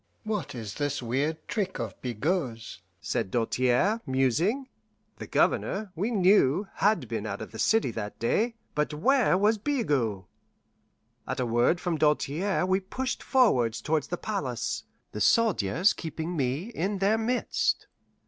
"What 0.23 0.55
is 0.55 0.73
this 0.73 1.03
weird 1.03 1.47
trick 1.47 1.77
of 1.77 1.93
Bigot's?" 2.01 2.81
said 3.01 3.29
Doltaire, 3.29 4.01
musing. 4.07 4.67
The 5.19 5.27
Governor, 5.27 5.91
we 5.95 6.09
knew, 6.09 6.67
had 6.77 7.07
been 7.07 7.27
out 7.27 7.39
of 7.39 7.51
the 7.51 7.59
city 7.59 7.91
that 7.91 8.17
day. 8.17 8.55
But 8.73 8.95
where 8.95 9.37
was 9.37 9.59
Bigot? 9.59 10.23
At 11.27 11.39
a 11.39 11.45
word 11.45 11.79
from 11.79 11.99
Doltaire 11.99 12.65
we 12.65 12.79
pushed 12.79 13.21
forward 13.21 13.73
towards 13.73 14.07
the 14.07 14.17
palace, 14.17 14.85
the 15.11 15.21
soldiers 15.21 15.93
keeping 15.93 16.35
me 16.35 16.69
in 16.71 16.97
their 16.97 17.19
midst. 17.19 17.85